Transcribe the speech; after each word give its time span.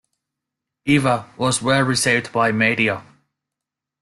Eva 0.87 1.29
was 1.37 1.61
well 1.61 1.83
received 1.83 2.33
by 2.33 2.51
media. 2.51 3.03